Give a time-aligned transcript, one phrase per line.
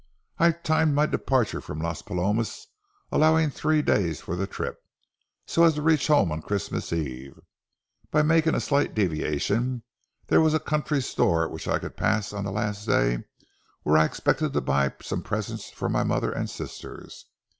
[0.39, 2.65] I timed my departure from Las Palomas,
[3.11, 4.79] allowing three days for the trip,
[5.45, 7.39] so as to reach home on Christmas eve.
[8.09, 9.83] By making a slight deviation,
[10.25, 13.25] there was a country store which I could pass on the last day,
[13.83, 17.27] where I expected to buy some presents for my mother and sisters.